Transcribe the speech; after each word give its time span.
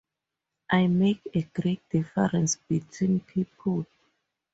I 0.71 0.87
make 0.87 1.21
a 1.35 1.43
great 1.43 1.87
difference 1.87 2.55
between 2.55 3.19
people. 3.19 3.85